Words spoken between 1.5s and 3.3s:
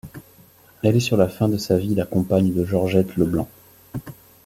sa vie la compagne de Georgette